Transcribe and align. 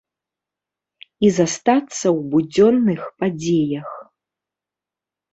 І 1.27 1.29
застацца 1.39 1.83
ў 1.89 2.19
будзённых 2.31 3.01
падзеях. 3.19 3.91